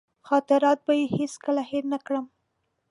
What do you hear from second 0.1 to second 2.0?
خاطرات به یې هېڅکله هېر نه